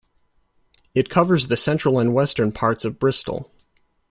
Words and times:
It 0.95 1.11
covers 1.11 1.45
the 1.45 1.55
central 1.55 1.99
and 1.99 2.11
western 2.15 2.51
parts 2.51 2.85
of 2.85 2.97
Bristol. 2.97 3.51